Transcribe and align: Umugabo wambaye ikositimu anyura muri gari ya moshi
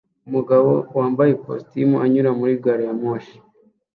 Umugabo 0.27 0.71
wambaye 0.97 1.29
ikositimu 1.33 1.95
anyura 2.05 2.29
muri 2.39 2.53
gari 2.63 2.83
ya 2.87 2.93
moshi 3.01 3.35